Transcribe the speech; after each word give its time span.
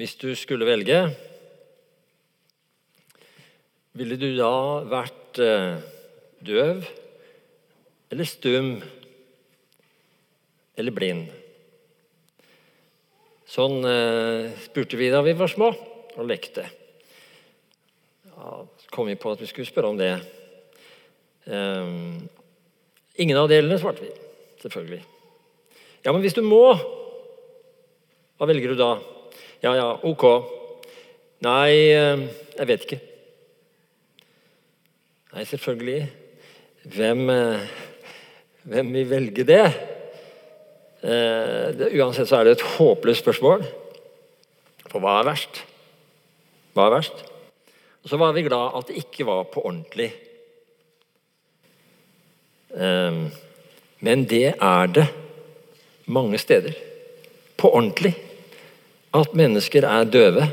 Hvis 0.00 0.14
du 0.16 0.30
skulle 0.32 0.64
velge, 0.64 0.96
ville 4.00 4.16
du 4.16 4.30
da 4.38 4.54
vært 4.88 5.40
eh, 5.44 5.82
døv 6.40 6.86
eller 8.08 8.30
stum 8.30 8.70
eller 10.80 10.96
blind? 10.96 11.28
Sånn 13.44 13.84
eh, 13.84 14.48
spurte 14.64 14.96
vi 14.96 15.10
da 15.12 15.20
vi 15.26 15.36
var 15.36 15.52
små 15.52 15.68
og 15.74 16.24
lekte. 16.32 16.64
Ja, 18.24 18.56
så 18.64 18.96
kom 18.96 19.12
vi 19.12 19.20
på 19.20 19.36
at 19.36 19.44
vi 19.44 19.52
skulle 19.52 19.68
spørre 19.68 19.92
om 19.92 20.00
det. 20.00 20.14
Um, 21.44 22.24
ingen 23.20 23.36
av 23.36 23.52
delene, 23.52 23.76
svarte 23.76 24.08
vi. 24.08 24.16
Selvfølgelig. 24.64 25.04
Ja, 26.06 26.14
men 26.14 26.24
hvis 26.24 26.40
du 26.40 26.44
må, 26.46 26.64
hva 28.40 28.48
velger 28.48 28.72
du 28.72 28.80
da? 28.80 28.94
Ja, 29.60 29.74
ja, 29.76 29.88
ok. 30.08 30.22
Nei, 31.44 31.92
eh, 31.92 32.20
jeg 32.56 32.68
vet 32.68 32.84
ikke. 32.86 32.96
Nei, 35.34 35.42
selvfølgelig. 35.44 35.98
Hvem, 36.94 37.20
eh, 37.28 37.66
hvem 38.64 38.92
vil 38.94 39.10
velge? 39.10 39.44
Eh, 39.44 39.66
det? 41.76 41.90
Uansett 41.92 42.28
så 42.28 42.38
er 42.38 42.44
det 42.44 42.54
et 42.56 42.64
håpløst 42.78 43.20
spørsmål. 43.20 43.66
For 44.88 44.98
hva 44.98 45.18
er 45.20 45.28
verst? 45.28 45.60
Hva 46.72 46.88
er 46.88 46.96
verst? 46.96 47.20
Og 48.00 48.08
så 48.08 48.16
var 48.16 48.32
vi 48.32 48.46
glad 48.48 48.80
at 48.80 48.88
det 48.88 48.96
ikke 49.04 49.28
var 49.28 49.44
på 49.52 49.60
ordentlig. 49.60 50.14
Men 54.00 54.24
det 54.24 54.54
er 54.56 54.86
det 54.86 55.06
mange 56.06 56.38
steder. 56.38 56.72
På 57.58 57.74
ordentlig. 57.74 58.29
At 59.10 59.32
mennesker 59.34 59.82
er 59.88 60.06
døve, 60.06 60.46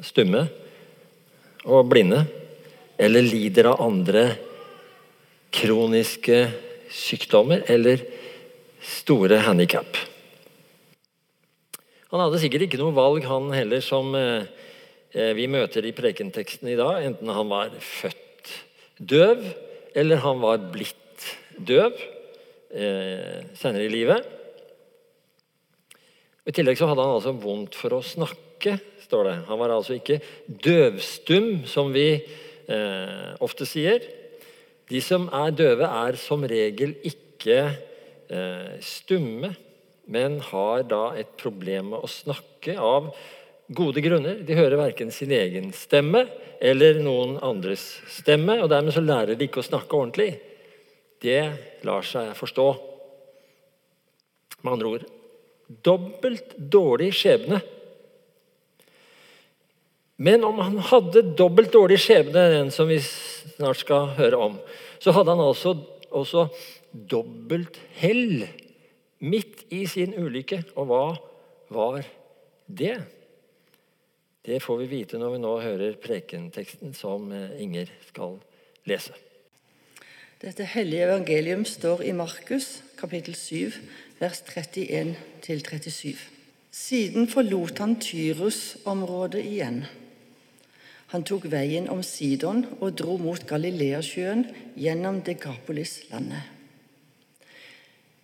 stumme 0.00 0.46
og 1.68 1.90
blinde. 1.90 2.22
Eller 2.96 3.26
lider 3.26 3.68
av 3.72 3.82
andre 3.84 4.24
kroniske 5.54 6.38
sykdommer 6.94 7.64
eller 7.70 8.02
store 8.84 9.40
handikap. 9.44 9.98
Han 12.14 12.22
hadde 12.22 12.40
sikkert 12.42 12.68
ikke 12.68 12.78
noe 12.78 12.94
valg, 12.94 13.24
han 13.26 13.50
heller, 13.50 13.82
som 13.82 14.12
eh, 14.14 14.46
vi 15.34 15.48
møter 15.50 15.84
i 15.84 15.94
prekenteksten 15.96 16.70
i 16.70 16.78
dag. 16.78 17.02
Enten 17.02 17.32
han 17.34 17.50
var 17.50 17.74
født 17.82 18.52
døv, 19.02 19.42
eller 19.98 20.22
han 20.22 20.38
var 20.42 20.62
blitt 20.72 21.26
døv 21.58 21.98
eh, 22.70 23.42
senere 23.58 23.88
i 23.88 23.92
livet. 23.92 24.30
I 26.44 26.52
tillegg 26.52 26.76
så 26.76 26.90
hadde 26.90 27.04
han 27.04 27.16
altså 27.16 27.32
vondt 27.40 27.76
for 27.78 27.96
å 27.96 28.02
snakke, 28.04 28.76
står 29.06 29.28
det. 29.28 29.36
Han 29.48 29.60
var 29.60 29.72
altså 29.72 29.96
ikke 29.96 30.18
døvstum, 30.46 31.64
som 31.68 31.92
vi 31.94 32.08
eh, 32.20 33.30
ofte 33.44 33.68
sier. 33.68 34.04
De 34.92 35.00
som 35.00 35.30
er 35.32 35.54
døve, 35.56 35.88
er 35.88 36.18
som 36.20 36.44
regel 36.48 36.92
ikke 37.08 37.60
eh, 37.64 38.74
stumme, 38.84 39.54
men 40.04 40.36
har 40.50 40.84
da 40.84 41.06
et 41.16 41.32
problem 41.40 41.94
med 41.94 42.04
å 42.04 42.12
snakke 42.12 42.76
av 42.76 43.08
gode 43.72 44.04
grunner. 44.04 44.42
De 44.44 44.58
hører 44.58 44.82
verken 44.82 45.12
sin 45.16 45.32
egen 45.32 45.72
stemme 45.72 46.26
eller 46.60 47.00
noen 47.00 47.38
andres 47.40 47.86
stemme, 48.12 48.60
og 48.60 48.68
dermed 48.72 48.92
så 48.92 49.04
lærer 49.04 49.32
de 49.32 49.48
ikke 49.48 49.64
å 49.64 49.70
snakke 49.72 49.96
ordentlig. 49.96 50.30
Det 51.24 51.40
lar 51.88 52.04
seg 52.04 52.36
forstå. 52.36 52.70
Med 54.60 54.76
andre 54.76 54.96
ord 54.96 55.13
dobbelt 55.66 56.56
dårlig 56.56 57.12
skjebne. 57.16 57.60
Men 60.16 60.44
om 60.46 60.60
han 60.62 60.78
hadde 60.90 61.24
dobbelt 61.38 61.72
dårlig 61.74 61.98
skjebne, 62.04 62.46
den 62.52 62.70
som 62.74 62.88
vi 62.90 63.00
snart 63.02 63.80
skal 63.82 64.12
høre 64.18 64.38
om, 64.50 64.60
så 65.02 65.14
hadde 65.16 65.34
han 65.34 65.42
også, 65.42 65.74
også 66.14 66.46
dobbelt 66.92 67.80
hell 67.98 68.46
midt 69.24 69.66
i 69.74 69.82
sin 69.90 70.14
ulykke. 70.14 70.62
Og 70.78 70.88
hva 70.90 71.04
var 71.74 72.04
det? 72.66 72.96
Det 74.44 74.60
får 74.62 74.82
vi 74.82 74.90
vite 74.90 75.18
når 75.18 75.34
vi 75.34 75.42
nå 75.42 75.52
hører 75.64 76.00
prekenteksten 76.00 76.92
som 76.96 77.30
eh, 77.32 77.56
Inger 77.64 77.88
skal 78.10 78.36
lese. 78.88 79.16
Dette 80.44 80.66
hellige 80.68 81.06
evangelium 81.06 81.62
står 81.64 82.02
i 82.04 82.12
Markus 82.12 82.82
kapittel 82.98 83.34
7, 83.34 83.72
vers 84.18 84.42
31-37. 84.46 86.16
Siden 86.74 87.28
forlot 87.30 87.78
han 87.78 87.98
Tyrus-området 88.02 89.44
igjen. 89.46 89.84
Han 91.14 91.22
tok 91.22 91.46
veien 91.52 91.86
om 91.92 92.02
Sidon 92.02 92.64
og 92.80 92.96
dro 92.98 93.14
mot 93.22 93.44
Galileasjøen 93.46 94.48
gjennom 94.74 95.20
Degapolis-landet. 95.22 96.50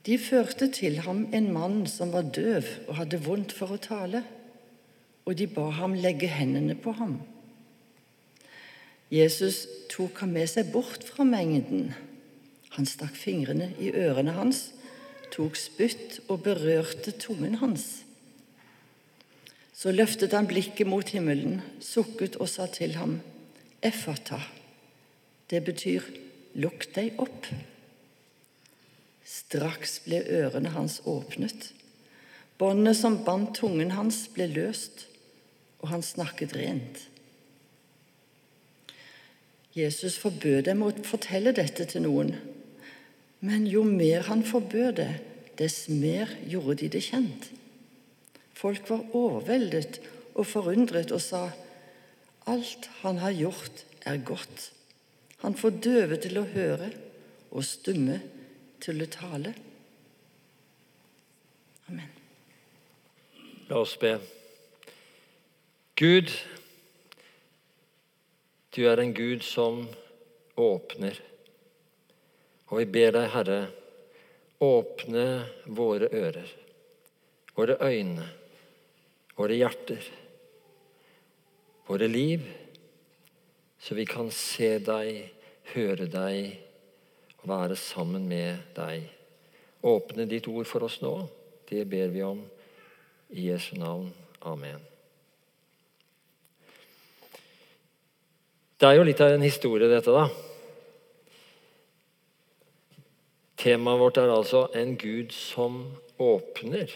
De 0.06 0.16
førte 0.18 0.70
til 0.72 0.98
ham 1.04 1.26
en 1.36 1.50
mann 1.52 1.84
som 1.86 2.10
var 2.14 2.30
døv 2.34 2.66
og 2.88 2.96
hadde 3.02 3.20
vondt 3.22 3.52
for 3.54 3.76
å 3.76 3.82
tale, 3.82 4.24
og 5.28 5.36
de 5.38 5.46
ba 5.46 5.68
ham 5.76 5.94
legge 5.94 6.30
hendene 6.32 6.74
på 6.74 6.96
ham. 6.98 7.18
Jesus 9.12 9.66
tok 9.92 10.22
ham 10.24 10.32
med 10.34 10.48
seg 10.50 10.72
bort 10.72 11.04
fra 11.06 11.26
mengden. 11.26 11.92
Han 12.74 12.86
stakk 12.88 13.14
fingrene 13.18 13.72
i 13.78 13.92
ørene 13.92 14.34
hans 14.34 14.70
tok 15.32 15.58
spytt 15.58 16.20
og 16.28 16.42
berørte 16.44 17.14
tungen 17.18 17.58
hans. 17.62 18.02
Så 19.72 19.94
løftet 19.94 20.34
han 20.36 20.48
blikket 20.50 20.88
mot 20.88 21.08
himmelen, 21.08 21.62
sukket 21.80 22.36
og 22.36 22.50
sa 22.52 22.66
til 22.68 22.98
ham, 23.00 23.20
Effata. 23.80 24.42
Det 25.48 25.62
betyr 25.64 26.04
lukk 26.60 26.90
deg 26.94 27.16
opp. 27.22 27.48
Straks 29.24 30.02
ble 30.04 30.20
ørene 30.42 30.74
hans 30.74 30.98
åpnet. 31.08 31.70
Båndet 32.60 32.98
som 32.98 33.22
bandt 33.24 33.56
tungen 33.62 33.94
hans, 33.96 34.26
ble 34.34 34.50
løst, 34.52 35.06
og 35.80 35.94
han 35.94 36.04
snakket 36.04 36.52
rent. 36.58 37.06
Jesus 39.72 40.18
forbød 40.20 40.66
dem 40.66 40.82
å 40.84 40.90
fortelle 41.06 41.54
dette 41.56 41.86
til 41.88 42.04
noen, 42.04 42.34
men 43.40 43.66
jo 43.66 43.82
mer 43.84 44.26
han 44.28 44.44
forbød 44.44 44.92
det, 45.00 45.10
dess 45.58 45.88
mer 45.88 46.28
gjorde 46.48 46.80
de 46.82 46.88
det 46.96 47.02
kjent. 47.04 47.50
Folk 48.56 48.90
var 48.90 49.06
overveldet 49.16 50.00
og 50.34 50.46
forundret 50.46 51.12
og 51.12 51.22
sa, 51.24 51.48
Alt 52.48 52.88
han 53.02 53.20
har 53.20 53.32
gjort, 53.36 53.84
er 54.08 54.16
godt. 54.24 54.72
Han 55.44 55.54
får 55.54 55.76
døve 55.84 56.16
til 56.20 56.40
å 56.40 56.48
høre 56.48 56.88
og 57.50 57.64
stumme 57.64 58.18
til 58.80 59.02
å 59.04 59.08
tale. 59.12 59.52
Amen. 61.88 62.08
La 63.68 63.80
oss 63.80 63.96
be. 64.00 64.16
Gud, 66.00 66.32
du 68.76 68.84
er 68.88 69.02
en 69.02 69.12
Gud 69.14 69.44
som 69.44 69.84
åpner. 70.56 71.20
Og 72.70 72.78
vi 72.78 72.86
ber 72.86 73.14
deg, 73.16 73.28
Herre, 73.34 73.60
åpne 74.62 75.26
våre 75.66 76.06
ører, 76.14 76.50
våre 77.56 77.76
øyne, 77.82 78.26
våre 79.34 79.56
hjerter, 79.58 80.04
våre 81.88 82.06
liv, 82.06 82.44
så 83.80 83.96
vi 83.98 84.04
kan 84.06 84.28
se 84.34 84.76
deg, 84.84 85.24
høre 85.72 86.06
deg 86.10 86.60
og 87.40 87.48
være 87.50 87.78
sammen 87.80 88.28
med 88.28 88.60
deg. 88.76 89.08
Åpne 89.82 90.28
ditt 90.28 90.46
ord 90.50 90.68
for 90.68 90.84
oss 90.86 91.00
nå. 91.00 91.14
Det 91.70 91.86
ber 91.88 92.12
vi 92.12 92.22
om 92.26 92.42
i 93.32 93.48
Jesu 93.48 93.72
navn. 93.80 94.10
Amen. 94.46 94.82
Det 98.80 98.88
er 98.88 98.96
jo 98.96 99.08
litt 99.08 99.20
av 99.20 99.34
en 99.34 99.44
historie, 99.44 99.88
dette, 99.88 100.12
da. 100.12 100.49
Temaet 103.60 104.00
vårt 104.00 104.16
er 104.16 104.32
altså 104.32 104.68
'en 104.74 104.96
Gud 104.96 105.32
som 105.32 105.96
åpner'. 106.18 106.90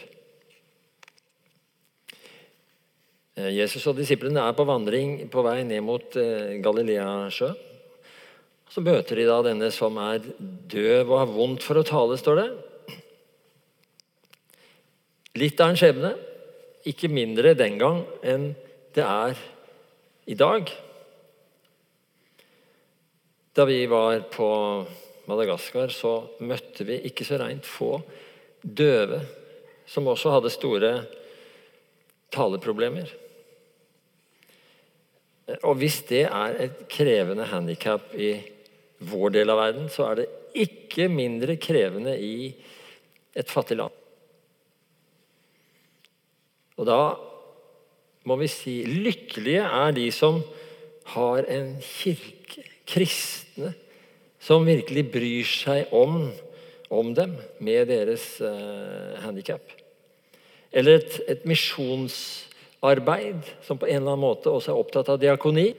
Eh, 3.37 3.57
Jesus 3.57 3.85
og 3.87 3.97
disiplene 3.97 4.39
er 4.39 4.53
på 4.53 4.65
vandring 4.65 5.29
på 5.29 5.43
vei 5.43 5.63
ned 5.63 5.81
mot 5.81 6.11
Galileasjøen. 6.11 6.61
Galileasjø. 6.61 7.53
Så 8.75 8.81
møter 8.83 9.15
de 9.15 9.23
da 9.23 9.41
denne 9.45 9.69
som 9.71 9.95
er 9.97 10.23
døv 10.67 11.11
og 11.11 11.19
har 11.21 11.31
vondt 11.31 11.63
for 11.63 11.79
å 11.79 11.85
tale, 11.87 12.17
står 12.19 12.41
det. 12.41 12.47
Litt 15.39 15.61
av 15.63 15.71
en 15.71 15.79
skjebne. 15.79 16.11
Ikke 16.85 17.07
mindre 17.11 17.55
den 17.57 17.77
gang 17.79 18.03
enn 18.23 18.49
det 18.95 19.03
er 19.05 19.39
i 20.27 20.35
dag. 20.35 20.69
Da 23.55 23.65
vi 23.65 23.79
var 23.87 24.25
på 24.33 24.49
Madagaskar, 25.29 25.93
så 25.93 26.17
møtte 26.45 26.85
vi 26.87 26.99
ikke 27.09 27.25
så 27.27 27.39
rent 27.41 27.65
få 27.65 27.97
døve 28.61 29.21
som 29.89 30.07
også 30.09 30.33
hadde 30.33 30.53
store 30.53 30.91
taleproblemer. 32.33 33.11
Og 35.61 35.77
hvis 35.77 35.99
det 36.09 36.23
er 36.25 36.57
et 36.65 36.79
krevende 36.89 37.45
handikap 37.51 38.13
i 38.17 38.33
vår 39.05 39.35
del 39.35 39.53
av 39.53 39.61
verden, 39.61 39.91
så 39.93 40.09
er 40.09 40.21
det 40.21 40.31
ikke 40.65 41.07
mindre 41.11 41.57
krevende 41.61 42.15
i 42.17 42.49
et 43.35 43.51
fattig 43.51 43.77
land. 43.77 43.93
Og 46.75 46.87
da 46.89 46.99
må 48.25 48.37
vi 48.41 48.49
si 48.49 48.79
lykkelige 48.89 49.63
er 49.63 49.93
de 49.95 50.07
som 50.11 50.41
har 51.13 51.45
en 51.51 51.75
kirke, 51.83 52.63
kristne, 52.89 53.73
som 54.45 54.67
virkelig 54.67 55.07
bryr 55.13 55.45
seg 55.49 55.93
om, 55.95 56.27
om 56.93 57.13
dem 57.17 57.31
med 57.65 57.87
deres 57.89 58.41
eh, 58.45 59.15
handikap. 59.23 59.63
Eller 60.75 60.99
et, 60.99 61.13
et 61.31 61.45
misjonsarbeid 61.49 63.41
som 63.65 63.79
på 63.81 63.87
en 63.89 64.01
eller 64.03 64.13
annen 64.13 64.27
måte 64.27 64.51
også 64.51 64.69
er 64.73 64.81
opptatt 64.83 65.09
av 65.09 65.21
diakoni. 65.21 65.69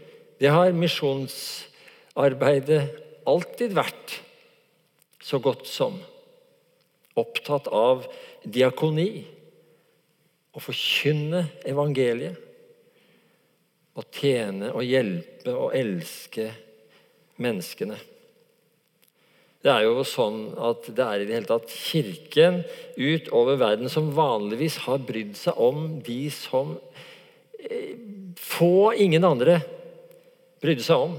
Det 0.40 0.50
har 0.50 0.72
misjonsarbeidet 0.74 2.82
alltid 3.26 3.72
vært 3.76 4.22
så 5.22 5.38
godt 5.42 5.66
som 5.70 6.00
opptatt 7.16 7.68
av 7.70 8.06
diakoni. 8.42 9.24
Å 10.56 10.60
forkynne 10.64 11.44
evangeliet. 11.68 12.36
Å 13.96 14.02
tjene 14.12 14.72
og 14.74 14.84
hjelpe 14.84 15.52
og 15.54 15.74
elske 15.76 16.52
menneskene. 17.40 17.96
Det 19.66 19.72
er 19.74 19.82
jo 19.82 20.04
sånn 20.06 20.52
at 20.62 20.84
det 20.94 21.02
er 21.02 21.22
i 21.22 21.24
det 21.26 21.34
hele 21.34 21.48
tatt 21.48 21.72
Kirken 21.74 22.60
utover 22.94 23.56
verden 23.58 23.90
som 23.90 24.12
vanligvis 24.14 24.76
har 24.84 25.00
brydd 25.02 25.32
seg 25.34 25.58
om 25.58 25.96
de 26.06 26.20
som 26.30 26.76
eh, 27.58 27.96
få, 28.38 28.92
ingen 28.94 29.26
andre, 29.26 29.56
brydde 30.62 30.86
seg 30.86 31.02
om. 31.08 31.18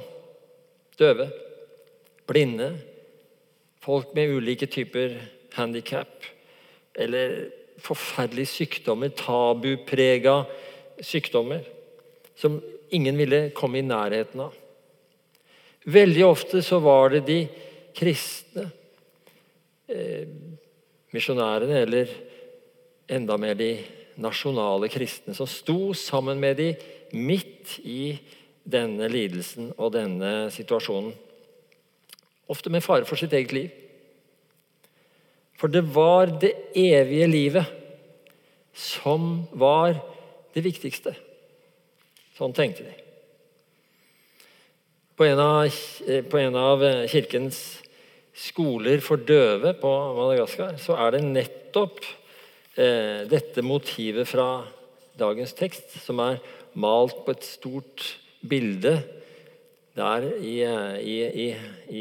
Døve, 0.95 1.27
blinde, 2.31 2.69
folk 3.83 4.15
med 4.15 4.31
ulike 4.39 4.71
typer 4.71 5.19
handikap 5.57 6.31
eller 6.95 7.49
forferdelige 7.83 8.53
sykdommer, 8.53 9.11
tabuprega 9.11 10.39
sykdommer, 11.03 11.67
som 12.39 12.61
ingen 12.95 13.19
ville 13.19 13.49
komme 13.51 13.83
i 13.83 13.85
nærheten 13.91 14.47
av. 14.47 14.55
Veldig 15.83 16.29
ofte 16.31 16.63
så 16.63 16.79
var 16.79 17.11
det 17.11 17.25
de 17.27 17.41
kristne, 17.97 18.67
eh, 19.89 20.27
misjonærene, 21.13 21.81
eller 21.81 22.11
enda 23.09 23.38
mer 23.38 23.55
de 23.57 23.71
nasjonale 24.17 24.89
kristne, 24.91 25.33
som 25.33 25.47
sto 25.49 25.94
sammen 25.94 26.39
med 26.39 26.57
de 26.57 26.71
midt 27.13 27.79
i 27.85 28.17
denne 28.67 29.07
lidelsen 29.11 29.71
og 29.77 29.94
denne 29.95 30.49
situasjonen. 30.53 31.13
Ofte 32.51 32.71
med 32.71 32.83
fare 32.83 33.07
for 33.07 33.19
sitt 33.19 33.33
eget 33.35 33.53
liv. 33.55 33.71
For 35.57 35.71
det 35.71 35.83
var 35.95 36.29
det 36.39 36.53
evige 36.75 37.27
livet 37.27 37.65
som 38.77 39.47
var 39.57 39.97
det 40.53 40.63
viktigste. 40.65 41.15
Sånn 42.38 42.53
tenkte 42.53 42.85
de. 42.85 42.94
På 45.17 45.25
en 45.25 45.39
av, 45.41 45.79
på 46.29 46.38
en 46.38 46.57
av 46.61 46.83
kirkens 47.09 47.61
skoler 48.37 49.01
for 49.01 49.21
døve 49.25 49.73
på 49.81 49.91
Madagaskar 50.17 50.77
så 50.81 50.97
er 51.01 51.15
det 51.15 51.25
nettopp 51.25 52.03
eh, 52.77 53.25
dette 53.29 53.63
motivet 53.65 54.29
fra 54.29 54.61
dagens 55.17 55.55
tekst, 55.57 55.97
som 56.03 56.21
er 56.21 56.37
malt 56.77 57.23
på 57.25 57.33
et 57.33 57.45
stort 57.47 58.05
bilde 58.45 58.99
der 59.97 60.27
i, 60.37 60.59
i, 60.61 61.17
i, 61.25 61.47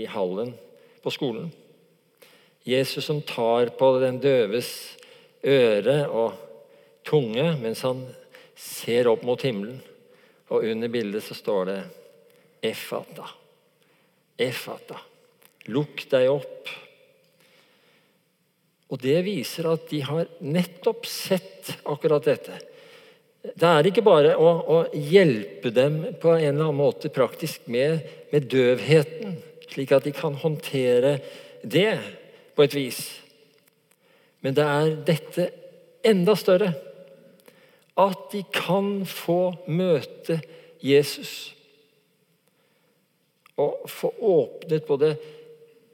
i 0.02 0.04
hallen 0.12 0.52
på 1.00 1.12
skolen. 1.14 1.48
Jesus 2.66 3.06
som 3.06 3.22
tar 3.24 3.72
på 3.78 3.94
den 4.02 4.18
døves 4.20 4.68
øre 5.46 6.02
og 6.10 6.34
tunge 7.06 7.46
mens 7.62 7.84
han 7.86 8.02
ser 8.58 9.08
opp 9.08 9.24
mot 9.24 9.40
himmelen. 9.46 9.78
Og 10.52 10.66
under 10.66 10.90
bildet 10.92 11.24
så 11.24 11.34
står 11.38 11.68
det 11.70 11.80
Efata. 12.66 13.30
Efata. 14.36 14.98
Lukk 15.72 16.04
deg 16.10 16.30
opp. 16.30 16.70
Og 18.92 19.02
Det 19.02 19.18
viser 19.26 19.66
at 19.72 19.88
de 19.90 20.00
har 20.06 20.28
nettopp 20.46 21.06
sett 21.10 21.72
akkurat 21.84 22.26
dette. 22.28 22.58
Det 23.46 23.66
er 23.66 23.86
ikke 23.86 24.04
bare 24.06 24.34
å, 24.38 24.46
å 24.46 24.78
hjelpe 24.94 25.70
dem 25.74 26.00
på 26.22 26.32
en 26.34 26.42
eller 26.42 26.68
annen 26.68 26.78
måte 26.78 27.10
praktisk 27.14 27.68
med, 27.70 28.02
med 28.32 28.48
døvheten, 28.50 29.36
slik 29.70 29.92
at 29.94 30.06
de 30.06 30.14
kan 30.14 30.34
håndtere 30.38 31.18
det 31.62 31.92
på 32.56 32.66
et 32.66 32.74
vis. 32.74 33.00
Men 34.42 34.56
det 34.56 34.66
er 34.66 34.96
dette 35.06 35.48
enda 36.06 36.34
større 36.38 36.72
at 37.96 38.26
de 38.32 38.42
kan 38.52 39.00
få 39.08 39.40
møte 39.72 40.40
Jesus. 40.84 41.54
Og 43.56 43.86
få 43.88 44.12
åpnet 44.20 44.84
både 44.86 45.14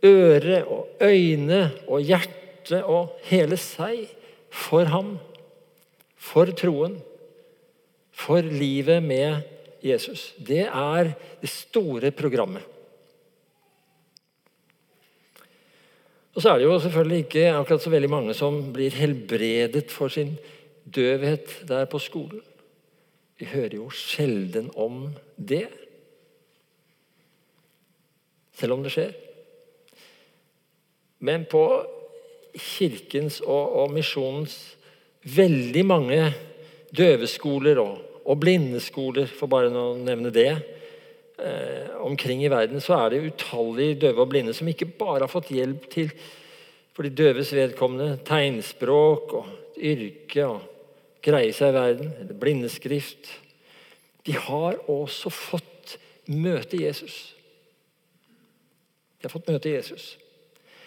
øre 0.03 0.65
og 0.65 0.89
øyne 1.03 1.71
og 1.87 2.03
hjerte 2.03 2.83
og 2.85 3.17
hele 3.29 3.57
seg 3.61 4.07
for 4.51 4.91
ham. 4.91 5.17
For 6.17 6.53
troen. 6.59 6.99
For 8.13 8.45
livet 8.45 9.03
med 9.03 9.43
Jesus. 9.83 10.33
Det 10.39 10.67
er 10.67 11.15
det 11.41 11.51
store 11.51 12.13
programmet. 12.15 12.63
Og 16.33 16.41
så 16.41 16.53
er 16.53 16.61
det 16.61 16.65
jo 16.65 16.79
selvfølgelig 16.81 17.19
ikke 17.27 17.49
akkurat 17.53 17.83
så 17.85 17.91
veldig 17.93 18.11
mange 18.11 18.35
som 18.35 18.61
blir 18.73 18.95
helbredet 18.97 19.91
for 19.93 20.09
sin 20.09 20.37
døvhet 20.89 21.59
der 21.69 21.85
på 21.85 22.01
skolen. 22.01 22.41
Vi 23.39 23.49
hører 23.51 23.77
jo 23.77 23.91
sjelden 23.91 24.71
om 24.77 25.11
det. 25.37 25.67
Selv 28.57 28.79
om 28.79 28.85
det 28.85 28.95
skjer. 28.95 29.13
Men 31.23 31.47
på 31.49 31.65
kirkens 32.53 33.41
og, 33.45 33.77
og 33.83 33.95
misjonens 33.95 34.57
veldig 35.23 35.85
mange 35.87 36.21
døveskoler 36.93 37.79
og, 37.81 37.99
og 38.27 38.39
blindeskoler, 38.43 39.31
for 39.31 39.51
bare 39.51 39.71
å 39.71 39.93
nevne 39.97 40.33
det, 40.35 40.51
eh, 41.39 41.93
omkring 42.03 42.43
i 42.45 42.51
verden, 42.53 42.83
så 42.83 42.99
er 42.99 43.15
det 43.15 43.25
utallige 43.31 44.01
døve 44.07 44.25
og 44.25 44.33
blinde 44.35 44.55
som 44.57 44.69
ikke 44.69 44.91
bare 44.99 45.25
har 45.25 45.33
fått 45.33 45.53
hjelp 45.55 45.89
til 45.93 46.13
for 46.93 47.07
de 47.07 47.15
døves 47.23 47.55
vedkommende 47.57 48.19
tegnspråk 48.29 49.33
og 49.39 49.79
yrke 49.81 50.45
og 50.45 50.67
greie 51.25 51.55
seg 51.57 51.73
i 51.73 51.77
verden, 51.77 52.11
eller 52.21 52.37
blindeskrift. 52.37 53.31
De 54.27 54.35
har 54.37 54.77
også 54.91 55.33
fått 55.33 55.97
møte 56.29 56.79
Jesus. 56.83 57.33
De 59.19 59.27
har 59.27 59.33
fått 59.33 59.49
møte 59.49 59.73
Jesus. 59.73 60.17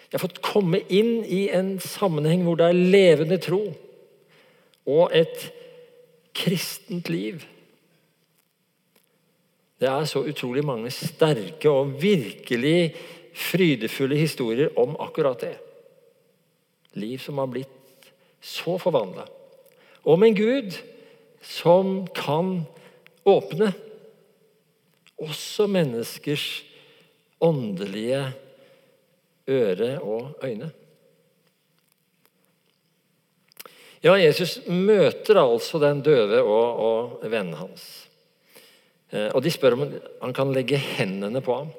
De 0.09 0.15
har 0.17 0.23
fått 0.23 0.43
komme 0.45 0.81
inn 0.93 1.23
i 1.25 1.47
en 1.53 1.75
sammenheng 1.81 2.45
hvor 2.45 2.59
det 2.59 2.69
er 2.69 2.85
levende 2.95 3.39
tro 3.41 3.63
og 4.85 5.15
et 5.17 5.47
kristent 6.35 7.09
liv. 7.09 7.41
Det 9.81 9.89
er 9.89 10.05
så 10.07 10.21
utrolig 10.23 10.63
mange 10.65 10.91
sterke 10.93 11.71
og 11.71 11.97
virkelig 12.01 12.95
frydefulle 13.35 14.17
historier 14.19 14.71
om 14.79 14.95
akkurat 15.03 15.41
det. 15.41 15.55
Liv 16.95 17.19
som 17.19 17.41
har 17.41 17.49
blitt 17.51 18.11
så 18.39 18.77
forvandla. 18.79 19.25
Om 20.05 20.23
en 20.23 20.37
Gud 20.37 20.77
som 21.41 22.05
kan 22.15 22.61
åpne 23.25 23.73
også 25.19 25.67
menneskers 25.71 26.63
åndelige 27.43 28.21
øre 29.47 29.99
og 30.01 30.43
øyne. 30.43 30.71
Ja, 34.05 34.13
Jesus 34.21 34.59
møter 34.69 35.39
altså 35.41 35.79
den 35.81 36.03
døve 36.05 36.43
og, 36.43 36.81
og 36.85 37.23
vennen 37.25 37.57
hans. 37.57 37.85
Eh, 39.09 39.31
og 39.31 39.41
De 39.41 39.53
spør 39.53 39.77
om 39.77 39.87
han 40.21 40.35
kan 40.35 40.53
legge 40.53 40.77
hendene 40.77 41.41
på 41.41 41.55
ham. 41.57 41.71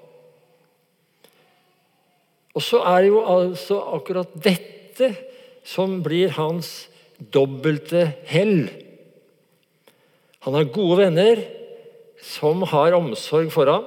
Og 2.57 2.65
så 2.65 2.81
er 2.89 3.05
det 3.05 3.13
jo 3.13 3.21
altså 3.29 3.79
akkurat 3.95 4.33
dette 4.43 5.13
som 5.67 6.01
blir 6.03 6.33
hans 6.39 6.89
dobbelte 7.21 8.09
hell. 8.31 8.71
Han 10.47 10.57
har 10.57 10.73
gode 10.73 10.99
venner 11.03 11.43
som 12.23 12.65
har 12.71 12.97
omsorg 12.97 13.53
for 13.53 13.71
ham. 13.71 13.87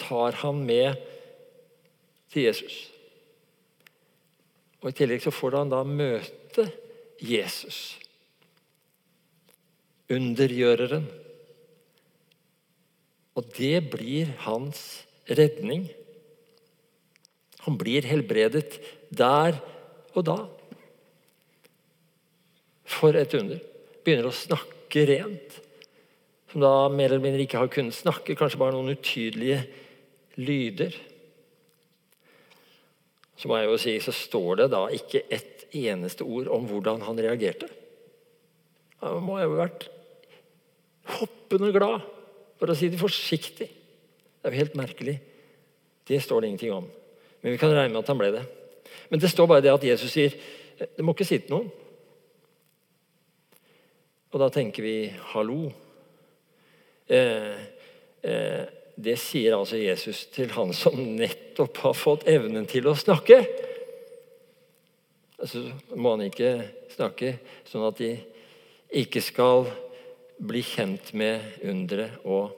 Tar 0.00 0.36
han 0.44 0.62
med 0.68 0.94
til 2.36 2.50
Jesus. 2.50 2.76
Og 4.84 4.92
I 4.92 4.96
tillegg 4.96 5.24
så 5.24 5.32
får 5.32 5.56
han 5.62 5.72
da 5.72 5.80
møte 5.88 6.68
Jesus. 7.24 7.96
Undergjøreren 10.12 11.08
Og 13.36 13.48
det 13.56 13.82
blir 13.92 14.30
hans 14.46 14.78
redning. 15.28 15.88
Han 17.66 17.74
blir 17.76 18.06
helbredet 18.08 18.78
der 19.12 19.58
og 20.14 20.24
da. 20.24 20.36
For 22.96 23.18
et 23.18 23.34
under. 23.36 23.60
Begynner 24.06 24.30
å 24.30 24.32
snakke 24.32 25.04
rent. 25.10 25.58
Som 26.48 26.64
da 26.64 26.86
mer 26.88 27.10
eller 27.10 27.26
mindre 27.26 27.44
ikke 27.44 27.60
har 27.60 27.72
kunnet 27.74 27.98
snakke, 27.98 28.38
kanskje 28.38 28.62
bare 28.62 28.72
noen 28.78 28.94
utydelige 28.94 29.66
lyder. 30.40 30.96
Så 33.36 33.48
må 33.50 33.58
jeg 33.60 33.68
jo 33.68 33.78
si, 33.80 33.96
så 34.00 34.14
står 34.14 34.62
det 34.62 34.70
da 34.72 34.86
ikke 34.96 35.26
ett 35.32 35.66
eneste 35.76 36.24
ord 36.24 36.48
om 36.52 36.66
hvordan 36.68 37.04
han 37.04 37.20
reagerte. 37.20 37.68
Han 39.02 39.24
må 39.24 39.38
jo 39.40 39.50
ha 39.52 39.62
vært 39.66 39.88
hoppende 41.16 41.72
glad, 41.74 42.04
for 42.56 42.72
å 42.72 42.76
si 42.78 42.88
det 42.90 43.00
forsiktig. 43.00 43.68
Det 43.68 44.48
er 44.48 44.54
jo 44.54 44.62
helt 44.62 44.78
merkelig. 44.78 45.18
Det 46.06 46.22
står 46.22 46.42
det 46.42 46.52
ingenting 46.52 46.76
om. 46.76 46.86
Men 47.42 47.52
vi 47.52 47.60
kan 47.60 47.74
regne 47.74 47.92
med 47.92 48.04
at 48.04 48.12
han 48.12 48.20
ble 48.20 48.30
det. 48.34 48.44
Men 49.10 49.20
det 49.20 49.30
står 49.30 49.48
bare 49.50 49.64
det 49.64 49.74
at 49.74 49.84
Jesus 49.84 50.12
sier 50.14 50.34
det 50.76 51.04
må 51.04 51.14
ikke 51.16 51.28
sitte 51.28 51.52
noen. 51.52 51.68
Og 54.32 54.40
da 54.42 54.48
tenker 54.52 54.84
vi 54.84 54.96
hallo. 55.32 55.70
Eh, 57.08 57.60
eh, 58.26 58.64
det 58.96 59.18
sier 59.20 59.56
altså 59.56 59.78
Jesus 59.78 60.24
til 60.32 60.50
han 60.56 60.72
som 60.76 60.96
nettopp 60.96 61.82
har 61.84 61.96
fått 61.96 62.26
evnen 62.32 62.64
til 62.68 62.88
å 62.88 62.96
snakke. 62.96 63.42
Så 65.44 65.66
må 65.92 66.14
han 66.14 66.24
ikke 66.26 66.52
snakke 66.94 67.34
sånn 67.68 67.84
at 67.90 68.00
de 68.00 68.14
ikke 68.96 69.20
skal 69.20 69.66
bli 70.40 70.62
kjent 70.64 71.12
med 71.16 71.60
underet 71.64 72.24
og 72.24 72.54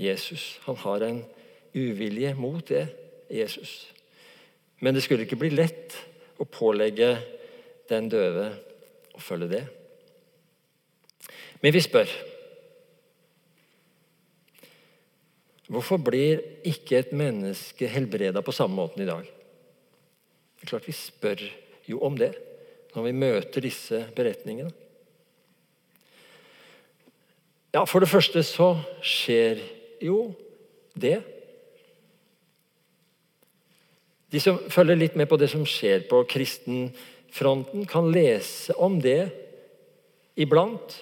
Jesus. 0.00 0.56
Han 0.64 0.78
har 0.84 1.04
en 1.04 1.20
uvilje 1.76 2.32
mot 2.38 2.64
det, 2.68 2.86
Jesus. 3.28 3.90
Men 4.80 4.96
det 4.96 5.02
skulle 5.04 5.26
ikke 5.26 5.40
bli 5.40 5.50
lett 5.52 5.96
å 6.40 6.46
pålegge 6.48 7.16
den 7.90 8.08
døve 8.12 8.48
å 9.16 9.20
følge 9.20 9.50
det. 9.52 9.64
Men 11.60 11.74
vi 11.74 11.82
spør 11.82 12.08
Hvorfor 15.68 16.00
blir 16.00 16.40
ikke 16.66 17.02
et 17.02 17.10
menneske 17.12 17.90
helbreda 17.92 18.40
på 18.44 18.54
samme 18.56 18.78
måten 18.78 19.04
i 19.04 19.08
dag? 19.08 19.24
Det 20.56 20.64
er 20.64 20.70
klart 20.72 20.88
Vi 20.88 20.96
spør 20.96 21.44
jo 21.88 22.00
om 22.04 22.16
det 22.18 22.32
når 22.94 23.04
vi 23.04 23.12
møter 23.12 23.62
disse 23.62 24.00
beretningene. 24.16 24.72
Ja, 27.74 27.84
For 27.84 28.00
det 28.00 28.08
første 28.08 28.42
så 28.42 28.72
skjer 29.04 29.60
jo 30.00 30.32
det. 30.96 31.20
De 34.32 34.40
som 34.40 34.58
følger 34.72 34.98
litt 34.98 35.16
med 35.20 35.28
på 35.28 35.36
det 35.40 35.50
som 35.52 35.66
skjer 35.68 36.08
på 36.08 36.22
kristenfronten, 36.32 37.84
kan 37.88 38.08
lese 38.12 38.74
om 38.76 38.98
det 39.04 39.28
iblant. 40.36 40.96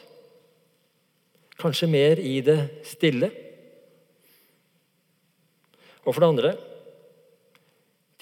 Kanskje 1.56 1.88
mer 1.90 2.20
i 2.20 2.40
det 2.44 2.58
stille. 2.85 3.30
Og 6.06 6.14
for 6.14 6.22
det 6.22 6.30
andre 6.30 6.56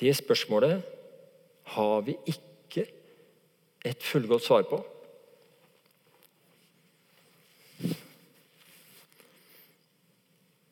Det 0.00 0.16
spørsmålet 0.16 0.82
har 1.74 2.00
vi 2.04 2.16
ikke 2.26 2.82
et 3.84 4.02
fullgodt 4.02 4.42
svar 4.42 4.64
på. 4.66 4.80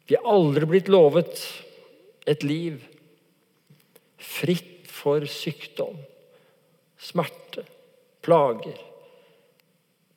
Vi 0.09 0.17
er 0.19 0.27
aldri 0.29 0.67
blitt 0.69 0.91
lovet 0.93 1.45
et 2.29 2.43
liv 2.45 2.83
fritt 4.19 4.91
for 4.91 5.25
sykdom, 5.31 5.97
smerte, 6.99 7.63
plager, 8.27 8.77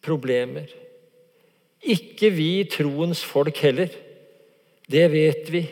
problemer. 0.03 0.67
Ikke 1.85 2.33
vi 2.33 2.65
troens 2.73 3.21
folk 3.23 3.61
heller. 3.63 3.93
Det 4.89 5.07
vet 5.13 5.51
vi. 5.53 5.63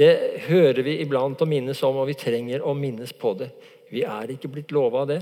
Det 0.00 0.14
hører 0.46 0.80
vi 0.86 0.96
iblant 1.02 1.42
og 1.44 1.48
minnes 1.50 1.82
om, 1.84 1.98
og 2.00 2.08
vi 2.08 2.16
trenger 2.16 2.64
å 2.64 2.72
minnes 2.76 3.12
på 3.12 3.34
det. 3.36 3.50
Vi 3.92 4.00
er 4.06 4.32
ikke 4.32 4.48
blitt 4.48 4.72
lova 4.72 5.04
det. 5.08 5.20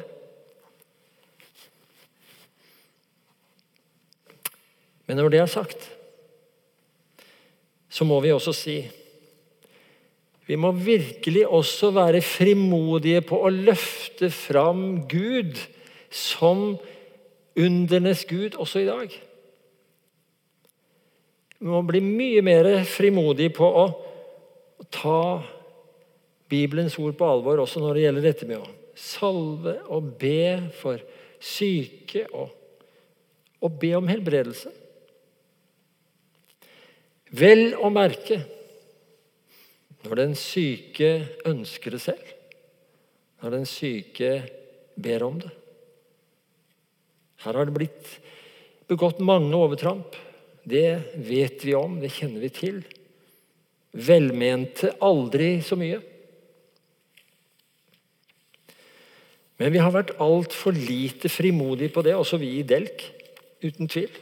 Men 5.08 5.18
når 5.18 5.32
det 5.32 5.40
er 5.40 5.50
sagt, 5.50 5.88
så 7.88 8.06
må 8.06 8.20
vi 8.22 8.30
også 8.34 8.54
si 8.54 8.78
vi 10.48 10.56
må 10.56 10.70
virkelig 10.72 11.42
også 11.44 11.90
være 11.92 12.22
frimodige 12.24 13.20
på 13.28 13.36
å 13.44 13.50
løfte 13.52 14.30
fram 14.32 15.02
Gud 15.04 15.58
som 16.08 16.78
undernes 17.52 18.22
Gud 18.24 18.56
også 18.56 18.80
i 18.80 18.86
dag. 18.88 19.12
Vi 21.58 21.68
må 21.68 21.82
bli 21.84 22.00
mye 22.00 22.44
mer 22.46 22.70
frimodige 22.88 23.52
på 23.58 23.68
å 23.68 23.84
ta 24.94 25.42
Bibelens 26.48 26.96
ord 26.98 27.16
på 27.18 27.28
alvor 27.28 27.60
også 27.62 27.82
når 27.82 27.94
det 27.94 28.04
gjelder 28.06 28.28
dette 28.28 28.48
med 28.48 28.62
å 28.62 28.74
salve 28.98 29.76
og 29.94 30.14
be 30.18 30.70
for 30.80 31.02
syke 31.38 32.24
og, 32.34 32.50
og 33.62 33.78
be 33.80 33.92
om 33.98 34.08
helbredelse. 34.10 34.72
Vel 37.38 37.74
å 37.76 37.90
merke 37.92 38.40
når 40.06 40.22
den 40.22 40.34
syke 40.38 41.10
ønsker 41.48 41.94
det 41.94 42.02
selv, 42.02 42.34
når 43.42 43.58
den 43.58 43.68
syke 43.68 44.32
ber 44.98 45.24
om 45.26 45.40
det. 45.42 45.52
Her 47.44 47.54
har 47.54 47.68
det 47.68 47.76
blitt 47.76 48.14
begått 48.90 49.20
mange 49.22 49.54
overtramp. 49.54 50.16
Det 50.68 51.18
vet 51.28 51.62
vi 51.64 51.74
om, 51.78 52.00
det 52.02 52.10
kjenner 52.16 52.42
vi 52.42 52.50
til. 52.54 52.80
Velmente 53.92 54.92
aldri 55.00 55.58
så 55.64 55.78
mye. 55.80 56.00
Men 59.58 59.74
vi 59.74 59.80
har 59.82 59.94
vært 59.94 60.14
altfor 60.22 60.76
lite 60.76 61.30
frimodige 61.32 61.90
på 61.94 62.04
det, 62.06 62.14
også 62.14 62.38
vi 62.38 62.58
i 62.60 62.66
Delk. 62.66 63.02
Uten 63.64 63.90
tvil. 63.90 64.12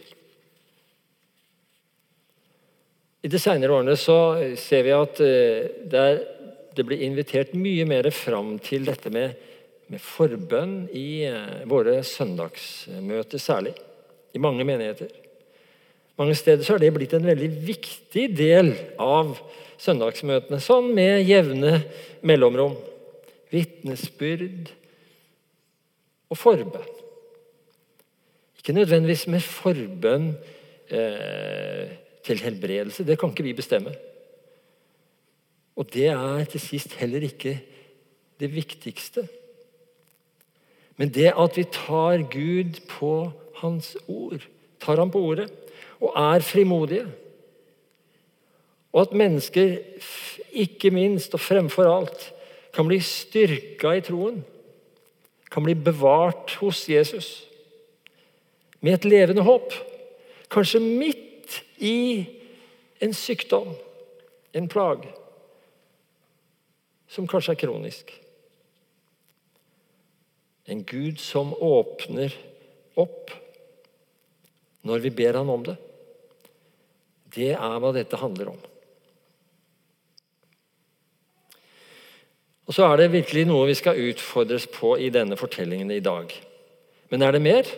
I 3.27 3.29
de 3.29 3.41
senere 3.43 3.75
årene 3.75 3.97
så 4.01 4.17
ser 4.61 4.87
vi 4.87 4.95
at 4.95 5.21
eh, 5.25 5.67
det, 5.91 6.01
er, 6.01 6.23
det 6.79 6.87
blir 6.87 7.03
invitert 7.05 7.53
mye 7.59 7.85
mer 7.89 8.09
fram 8.15 8.55
til 8.63 8.87
dette 8.87 9.11
med, 9.13 9.35
med 9.91 10.01
forbønn 10.01 10.77
i 10.95 11.27
eh, 11.29 11.67
våre 11.69 11.99
søndagsmøter, 12.07 13.43
særlig. 13.43 13.75
I 14.33 14.41
mange 14.41 14.65
menigheter. 14.69 15.26
Mange 16.17 16.37
steder 16.39 16.65
så 16.65 16.75
har 16.75 16.83
det 16.83 16.95
blitt 16.97 17.13
en 17.17 17.27
veldig 17.29 17.51
viktig 17.67 18.27
del 18.39 18.73
av 19.03 19.37
søndagsmøtene. 19.83 20.61
Sånn 20.65 20.89
med 20.97 21.27
jevne 21.29 21.83
mellomrom. 22.27 22.77
Vitnesbyrd 23.53 24.73
og 26.33 26.41
forbønn. 26.41 26.93
Ikke 28.59 28.75
nødvendigvis 28.75 29.27
med 29.31 29.45
forbønn 29.45 30.33
eh, 30.91 31.93
til 32.27 32.41
helbredelse. 32.43 33.05
Det 33.07 33.19
kan 33.21 33.31
ikke 33.31 33.47
vi 33.47 33.55
bestemme. 33.61 33.93
Og 35.77 35.93
det 35.93 36.09
er 36.15 36.49
til 36.49 36.63
sist 36.65 36.97
heller 36.99 37.29
ikke 37.29 37.59
det 38.41 38.49
viktigste. 38.55 39.27
Men 40.97 41.13
det 41.13 41.35
at 41.37 41.57
vi 41.61 41.67
tar 41.69 42.25
Gud 42.33 42.81
på 42.89 43.13
Hans 43.61 43.95
ord, 44.09 44.43
tar 44.81 45.01
ham 45.01 45.13
på 45.13 45.21
ordet, 45.21 45.51
og 46.01 46.13
er 46.17 46.45
frimodige. 46.45 47.07
Og 48.93 49.01
at 49.01 49.13
mennesker, 49.13 49.77
ikke 50.53 50.91
minst 50.91 51.35
og 51.35 51.41
fremfor 51.41 51.89
alt, 51.91 52.33
kan 52.73 52.89
bli 52.89 53.01
styrka 53.01 53.93
i 53.97 54.05
troen. 54.05 54.43
Kan 55.53 55.65
bli 55.65 55.75
bevart 55.75 56.57
hos 56.61 56.89
Jesus. 56.89 57.47
Med 58.81 58.93
et 58.93 59.05
levende 59.05 59.45
håp. 59.45 59.73
Kanskje 60.51 60.81
midt 60.81 61.63
i 61.79 62.27
en 63.01 63.15
sykdom, 63.15 63.75
en 64.57 64.69
plage, 64.69 65.09
som 67.09 67.29
kanskje 67.29 67.53
er 67.53 67.61
kronisk. 67.61 68.13
En 70.67 70.85
Gud 70.85 71.21
som 71.23 71.53
åpner 71.55 72.35
opp 72.97 73.31
når 74.87 75.05
vi 75.05 75.13
ber 75.19 75.39
han 75.39 75.51
om 75.51 75.65
det. 75.67 75.77
Det 77.37 77.53
er 77.53 77.79
hva 77.83 77.93
dette 77.95 78.19
handler 78.21 78.55
om. 78.55 78.61
Og 82.67 82.75
Så 82.75 82.83
er 82.89 82.97
det 82.99 83.13
virkelig 83.13 83.45
noe 83.47 83.69
vi 83.69 83.77
skal 83.79 84.01
utfordres 84.09 84.67
på 84.73 84.97
i 84.99 85.13
denne 85.15 85.37
fortellingen 85.39 85.93
i 85.95 86.03
dag. 86.03 86.33
Men 87.13 87.23
er 87.23 87.37
det 87.37 87.43
mer? 87.45 87.69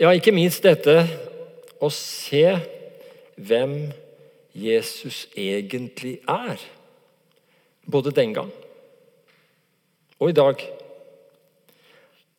Ja, 0.00 0.10
ikke 0.10 0.34
minst 0.34 0.64
dette 0.66 1.04
å 1.78 1.92
se 1.92 2.56
hvem 3.36 3.92
Jesus 4.56 5.26
egentlig 5.36 6.18
er. 6.26 6.58
Både 7.86 8.10
den 8.10 8.34
gang 8.34 8.50
og 10.18 10.32
i 10.32 10.36
dag. 10.36 10.62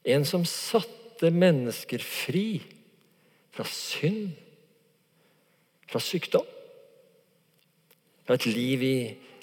En 0.07 0.25
som 0.25 0.45
satte 0.47 1.31
mennesker 1.33 2.01
fri 2.03 2.61
fra 3.53 3.65
synd, 3.69 4.33
fra 5.87 5.99
sykdom, 6.03 6.45
fra 8.25 8.35
et 8.35 8.45
liv 8.45 8.83
i 8.83 8.97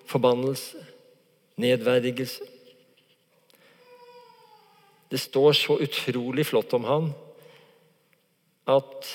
forbannelse, 0.06 0.80
nedverdigelse. 1.56 2.44
Det 5.10 5.20
står 5.20 5.52
så 5.52 5.78
utrolig 5.80 6.46
flott 6.46 6.74
om 6.74 6.84
han 6.88 7.12
at 8.68 9.08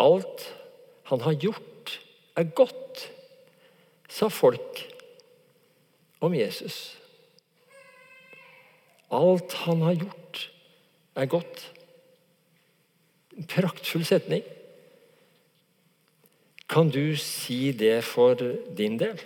alt 0.00 0.44
han 1.08 1.20
har 1.20 1.32
gjort, 1.32 2.00
er 2.36 2.48
godt, 2.56 3.08
sa 4.08 4.28
folk 4.32 4.82
om 6.20 6.34
Jesus. 6.34 6.98
Alt 9.10 9.52
han 9.64 9.82
har 9.82 9.96
gjort, 10.00 10.50
er 11.16 11.26
godt. 11.26 11.64
En 13.36 13.46
praktfull 13.48 14.04
setning. 14.04 14.44
Kan 16.68 16.90
du 16.92 17.16
si 17.16 17.72
det 17.72 18.02
for 18.04 18.36
din 18.76 18.98
del? 19.00 19.20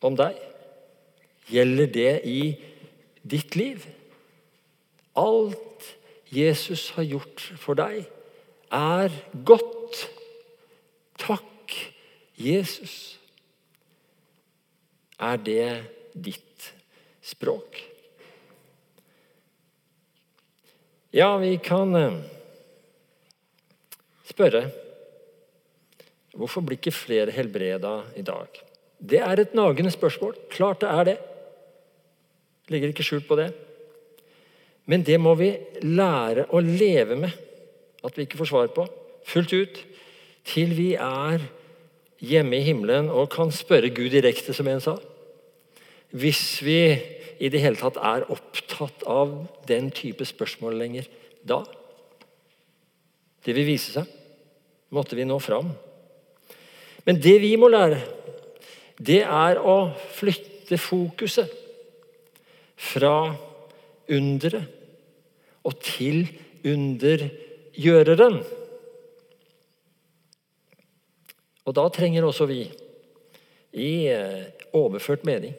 Om 0.00 0.16
deg? 0.16 0.38
Gjelder 1.52 1.90
det 1.92 2.12
i 2.24 2.40
ditt 3.22 3.56
liv? 3.56 3.84
Alt 5.18 5.90
Jesus 6.32 6.88
har 6.96 7.04
gjort 7.04 7.44
for 7.60 7.76
deg, 7.76 8.06
er 8.72 9.12
godt. 9.44 10.06
Takk, 11.20 11.74
Jesus. 12.40 13.18
Er 15.20 15.36
det 15.36 15.66
ditt 16.16 16.72
språk? 17.20 17.76
Ja, 21.12 21.36
vi 21.36 21.58
kan 21.60 21.92
eh, 21.94 22.22
spørre 24.24 24.70
Hvorfor 26.36 26.64
blir 26.64 26.78
ikke 26.80 26.94
flere 26.94 27.34
helbreda 27.34 28.00
i 28.16 28.24
dag? 28.24 28.62
Det 29.02 29.20
er 29.20 29.40
et 29.42 29.54
nagende 29.54 29.90
spørsmål. 29.92 30.36
Klart 30.50 30.80
det 30.80 30.90
er 30.90 31.04
det. 31.10 31.16
Ligger 32.72 32.92
ikke 32.92 33.04
skjult 33.04 33.28
på 33.28 33.36
det. 33.36 33.50
Men 34.86 35.04
det 35.06 35.18
må 35.20 35.34
vi 35.38 35.52
lære 35.84 36.48
å 36.50 36.62
leve 36.62 37.18
med 37.18 37.34
at 38.02 38.16
vi 38.16 38.26
ikke 38.26 38.40
får 38.40 38.50
svar 38.50 38.70
på 38.74 38.86
fullt 39.28 39.52
ut, 39.54 39.76
til 40.48 40.72
vi 40.74 40.88
er 40.98 41.44
hjemme 42.22 42.58
i 42.58 42.64
himmelen 42.66 43.10
og 43.10 43.30
kan 43.34 43.52
spørre 43.54 43.92
Gud 43.94 44.10
direkte, 44.14 44.54
som 44.54 44.66
en 44.70 44.82
sa. 44.82 44.96
Hvis 46.10 46.58
vi 46.66 46.80
i 47.42 47.50
det 47.50 47.62
hele 47.62 47.78
tatt 47.78 47.98
er 47.98 48.26
opptatt 48.30 49.04
av 49.10 49.32
den 49.66 49.90
type 49.94 50.26
spørsmål 50.26 50.76
lenger 50.78 51.08
da. 51.46 51.62
Det 53.42 53.54
vil 53.56 53.66
vise 53.66 53.94
seg. 53.94 54.06
Måtte 54.94 55.18
vi 55.18 55.26
nå 55.26 55.38
fram. 55.42 55.72
Men 57.06 57.18
det 57.22 57.38
vi 57.42 57.54
må 57.58 57.70
lære, 57.72 58.00
det 59.02 59.22
er 59.24 59.58
å 59.58 59.90
flytte 60.14 60.78
fokuset 60.78 61.50
fra 62.78 63.16
underet 64.12 64.78
og 65.66 65.78
til 65.82 66.24
undergjøreren. 66.66 68.40
Og 71.62 71.76
da 71.78 71.84
trenger 71.94 72.26
også 72.26 72.48
vi, 72.50 72.64
i 73.72 73.92
eh, 74.10 74.50
overført 74.76 75.22
mening, 75.24 75.54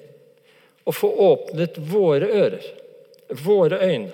å 0.83 0.91
få 0.91 1.09
åpnet 1.29 1.79
våre 1.89 2.27
ører, 2.27 2.65
våre 3.39 3.79
øyne, 3.87 4.11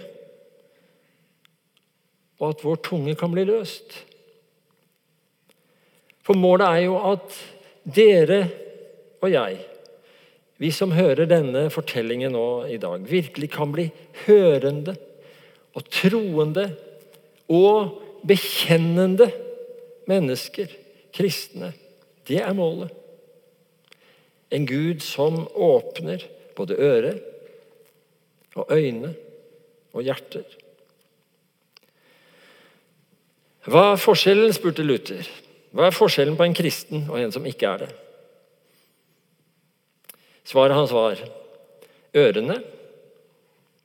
og 2.39 2.53
at 2.53 2.61
vår 2.63 2.77
tunge 2.85 3.17
kan 3.19 3.33
bli 3.33 3.43
løst. 3.49 3.97
For 6.29 6.37
målet 6.37 6.67
er 6.69 6.83
jo 6.83 6.97
at 7.09 7.37
dere 7.89 8.43
og 9.17 9.31
jeg, 9.33 9.55
vi 10.61 10.69
som 10.69 10.93
hører 10.93 11.25
denne 11.25 11.63
fortellingen 11.73 12.35
nå 12.37 12.67
i 12.69 12.77
dag, 12.77 13.01
virkelig 13.09 13.49
kan 13.55 13.71
bli 13.73 13.87
hørende 14.27 14.93
og 15.73 15.87
troende 15.89 16.67
og 17.49 17.97
bekjennende 18.29 19.31
mennesker, 20.05 20.69
kristne. 21.17 21.71
Det 22.29 22.43
er 22.45 22.53
målet. 22.53 22.93
En 24.53 24.69
Gud 24.69 25.01
som 25.01 25.47
åpner 25.49 26.29
både 26.53 26.77
øre 26.77 27.17
og 28.53 28.69
øyne 28.69 29.15
og 29.97 30.05
hjerter. 30.05 30.45
Hva 33.65 33.87
er 33.95 34.01
forskjellen, 34.05 34.53
spurte 34.53 34.85
Luther. 34.85 35.25
Hva 35.69 35.85
er 35.87 35.95
forskjellen 35.95 36.37
på 36.37 36.47
en 36.47 36.55
kristen 36.57 37.05
og 37.11 37.19
en 37.19 37.33
som 37.33 37.45
ikke 37.45 37.69
er 37.69 37.83
det? 37.83 37.89
Svaret 40.49 40.73
hans 40.73 40.93
var 40.95 41.19
ørene 42.17 42.55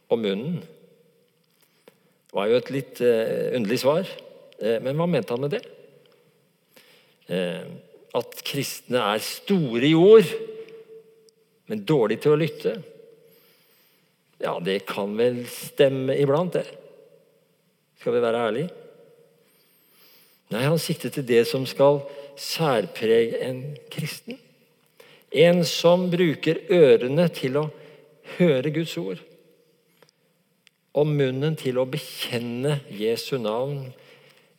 og 0.09 0.21
munnen. 0.21 0.63
Det 0.65 2.39
var 2.39 2.49
jo 2.49 2.61
et 2.61 2.71
litt 2.73 3.03
uh, 3.05 3.53
underlig 3.59 3.81
svar, 3.83 4.09
uh, 4.09 4.79
men 4.83 4.97
hva 4.97 5.09
mente 5.11 5.35
han 5.35 5.45
med 5.45 5.53
det? 5.55 5.61
Uh, 7.29 7.69
at 8.17 8.41
kristne 8.47 9.03
er 9.13 9.23
store 9.23 9.91
i 9.91 9.95
ord, 9.99 10.33
men 11.69 11.85
dårlige 11.85 12.25
til 12.25 12.35
å 12.35 12.41
lytte. 12.41 12.75
Ja, 14.41 14.57
det 14.61 14.81
kan 14.89 15.15
vel 15.19 15.43
stemme 15.51 16.17
iblant, 16.21 16.57
det. 16.57 16.65
Skal 18.01 18.17
vi 18.17 18.25
være 18.25 18.43
ærlige? 18.49 18.84
Nei, 20.55 20.69
han 20.69 20.79
siktet 20.79 21.17
til 21.17 21.27
det 21.27 21.43
som 21.51 21.65
skal 21.67 22.05
særprege 22.39 23.41
en 23.43 23.63
kristen. 23.91 24.39
En 25.35 25.65
som 25.67 26.07
bruker 26.13 26.61
ørene 26.71 27.27
til 27.35 27.59
å 27.59 27.65
høre 28.37 28.71
Guds 28.75 28.95
ord. 29.01 29.19
Og 30.95 31.11
munnen 31.11 31.59
til 31.59 31.81
å 31.83 31.89
bekjenne 31.91 32.79
Jesu 32.95 33.35
navn 33.43 33.89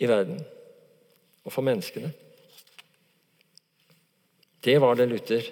i 0.04 0.10
verden 0.10 0.42
og 1.46 1.54
for 1.54 1.64
menneskene. 1.64 2.12
Det 4.66 4.76
var 4.82 4.98
det 5.00 5.08
Luther 5.08 5.48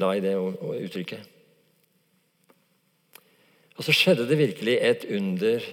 la 0.00 0.14
i 0.16 0.22
det 0.24 0.32
uttrykket. 0.38 1.28
Og 3.76 3.84
så 3.84 3.92
skjedde 3.92 4.24
det 4.30 4.38
virkelig 4.40 4.78
et 4.80 5.04
under 5.10 5.66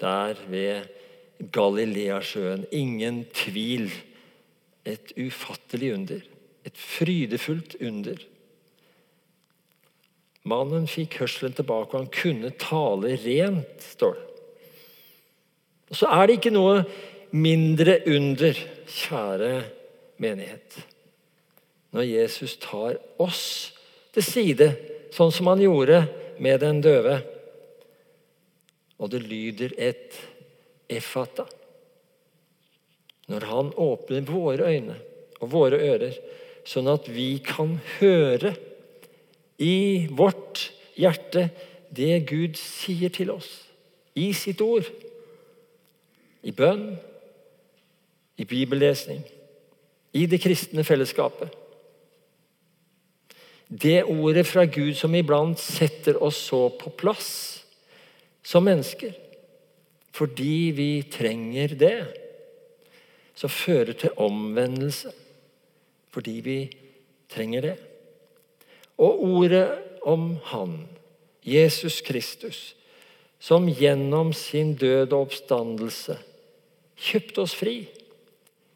der 0.00 0.40
ved 0.48 0.94
Galileasjøen. 1.38 2.66
Ingen 2.72 3.24
tvil. 3.34 3.90
Et 4.88 5.12
ufattelig 5.16 5.92
under. 5.94 6.24
Et 6.66 6.82
frydefullt 6.82 7.76
under. 7.80 8.20
Mannen 10.48 10.86
fikk 10.88 11.18
hørselen 11.22 11.56
tilbake, 11.56 11.92
og 11.92 12.04
han 12.06 12.12
kunne 12.14 12.52
tale 12.60 13.16
rent, 13.20 13.82
står 13.94 14.14
det. 14.16 14.24
Og 15.88 15.96
Så 15.96 16.08
er 16.12 16.26
det 16.26 16.38
ikke 16.38 16.52
noe 16.52 16.82
mindre 17.32 17.98
under, 18.06 18.56
kjære 18.88 19.52
menighet 20.20 20.78
når 21.94 22.04
Jesus 22.04 22.56
tar 22.60 22.98
oss 23.20 23.44
til 24.12 24.24
side, 24.24 24.68
sånn 25.14 25.32
som 25.32 25.48
han 25.50 25.62
gjorde 25.62 26.02
med 26.42 26.60
den 26.60 26.82
døve. 26.84 27.18
Og 28.98 29.12
det 29.12 29.22
lyder 29.24 29.72
et 29.78 30.18
efata. 30.88 31.46
Når 33.28 33.46
han 33.50 33.72
åpner 33.76 34.24
våre 34.28 34.72
øyne 34.72 34.96
og 35.38 35.52
våre 35.52 35.80
ører, 35.84 36.16
sånn 36.68 36.88
at 36.90 37.08
vi 37.12 37.38
kan 37.44 37.76
høre 37.98 38.54
i 39.60 40.08
vårt 40.10 40.68
hjerte 40.98 41.48
det 41.94 42.24
Gud 42.28 42.58
sier 42.60 43.12
til 43.12 43.32
oss 43.32 43.50
i 44.18 44.30
sitt 44.36 44.60
ord. 44.64 44.86
I 46.42 46.52
bønn, 46.54 46.92
i 48.38 48.44
bibellesning, 48.46 49.22
i 50.14 50.26
det 50.30 50.40
kristne 50.40 50.84
fellesskapet. 50.86 51.50
Det 53.68 54.00
ordet 54.08 54.46
fra 54.48 54.64
Gud 54.64 54.94
som 54.96 55.14
iblant 55.18 55.60
setter 55.60 56.16
oss 56.24 56.38
så 56.48 56.68
på 56.80 56.92
plass 56.96 57.30
som 58.46 58.64
mennesker, 58.64 59.12
fordi 60.18 60.72
vi 60.74 60.90
trenger 61.06 61.76
det, 61.78 61.98
som 63.38 63.52
fører 63.52 63.94
til 63.94 64.16
omvendelse 64.18 65.14
fordi 66.10 66.40
vi 66.42 66.58
trenger 67.30 67.62
det. 67.62 67.74
Og 68.98 69.20
ordet 69.22 69.66
om 70.02 70.32
Han, 70.50 70.88
Jesus 71.46 72.00
Kristus, 72.00 72.74
som 73.38 73.68
gjennom 73.70 74.32
sin 74.34 74.72
død 74.74 75.12
og 75.12 75.28
oppstandelse 75.28 76.16
kjøpte 76.98 77.44
oss 77.44 77.54
fri. 77.54 77.76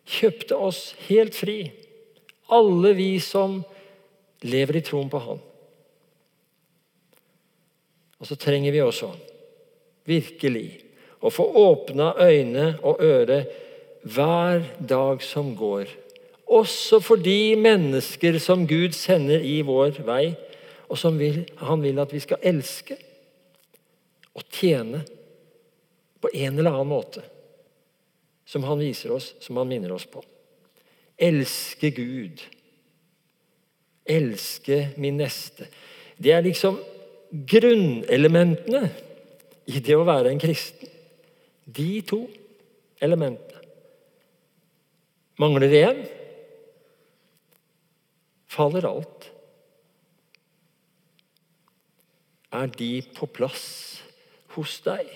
kjøpte 0.06 0.56
oss 0.58 0.94
helt 1.08 1.34
fri. 1.34 1.72
Alle 2.52 2.92
vi 2.94 3.16
som 3.22 3.62
lever 4.42 4.76
i 4.78 4.84
troen 4.84 5.10
på 5.10 5.18
Han. 5.18 5.40
Og 8.18 8.26
så 8.28 8.36
trenger 8.38 8.74
vi 8.74 8.82
også, 8.82 9.10
virkelig, 10.06 10.82
å 11.22 11.30
få 11.30 11.46
åpna 11.62 12.12
øyne 12.20 12.72
og 12.82 13.02
øre 13.02 13.44
hver 14.02 14.64
dag 14.78 15.22
som 15.22 15.54
går. 15.56 15.86
Også 16.52 16.98
for 17.00 17.16
de 17.16 17.54
mennesker 17.56 18.38
som 18.42 18.66
Gud 18.68 18.96
sender 18.98 19.40
i 19.40 19.60
vår 19.64 20.02
vei, 20.04 20.34
og 20.90 20.98
som 21.00 21.16
vil, 21.16 21.44
han 21.62 21.80
vil 21.80 22.00
at 22.02 22.12
vi 22.12 22.20
skal 22.20 22.42
elske 22.44 22.98
og 24.36 24.44
tjene 24.52 25.00
på 26.20 26.30
en 26.34 26.58
eller 26.58 26.74
annen 26.74 26.90
måte. 26.90 27.22
Som 28.44 28.66
han 28.68 28.80
viser 28.82 29.14
oss, 29.14 29.32
som 29.40 29.56
han 29.56 29.70
minner 29.70 29.94
oss 29.94 30.04
på. 30.10 30.20
Elske 31.16 31.92
Gud. 31.96 32.42
Elske 34.04 34.90
min 35.00 35.20
neste. 35.22 35.70
Det 36.18 36.34
er 36.34 36.44
liksom 36.44 36.76
grunnelementene 37.32 38.90
i 39.72 39.80
det 39.80 39.96
å 39.96 40.04
være 40.04 40.32
en 40.32 40.42
kristen. 40.42 40.91
De 41.66 42.02
to 42.06 42.24
elementene. 43.02 43.60
Mangler 45.40 45.72
én, 45.74 46.02
faller 48.46 48.86
alt. 48.86 49.28
Er 52.52 52.68
de 52.68 52.90
på 53.16 53.26
plass 53.32 53.64
hos 54.54 54.76
deg? 54.84 55.08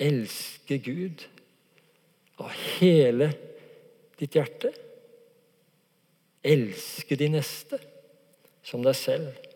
Elske 0.00 0.80
Gud 0.82 1.22
av 2.40 2.50
hele 2.80 3.30
ditt 4.18 4.34
hjerte? 4.34 4.72
Elske 6.40 7.16
de 7.20 7.28
neste 7.36 7.78
som 8.64 8.82
deg 8.84 8.96
selv? 8.98 9.49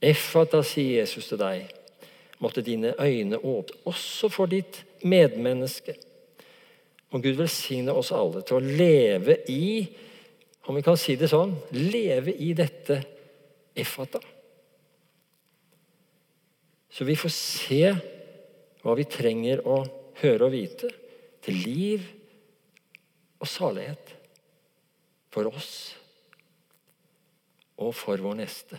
Effata, 0.00 0.62
sier 0.64 1.02
Jesus 1.02 1.28
til 1.28 1.40
deg, 1.40 1.68
måtte 2.40 2.64
dine 2.64 2.94
øyne 2.96 3.36
åpne, 3.36 3.82
også 3.84 4.30
for 4.32 4.48
ditt 4.48 4.80
medmenneske. 5.04 5.96
Og 7.10 7.22
Gud 7.24 7.36
velsigne 7.40 7.92
oss 7.92 8.12
alle 8.14 8.42
til 8.46 8.58
å 8.58 8.64
leve 8.64 9.40
i, 9.50 9.84
om 10.68 10.76
vi 10.76 10.84
kan 10.86 10.96
si 11.00 11.16
det 11.18 11.28
sånn, 11.32 11.52
leve 11.74 12.32
i 12.32 12.52
dette 12.56 13.00
effata. 13.76 14.20
Så 16.90 17.06
vi 17.06 17.16
får 17.18 17.32
se 17.34 17.82
hva 18.80 18.94
vi 18.98 19.06
trenger 19.10 19.62
å 19.68 19.82
høre 20.22 20.46
og 20.46 20.54
vite 20.54 20.90
til 21.44 21.60
liv 21.64 22.06
og 23.40 23.48
salighet 23.48 24.14
for 25.32 25.48
oss 25.50 25.72
og 27.80 27.94
for 27.96 28.20
vår 28.20 28.40
neste. 28.42 28.78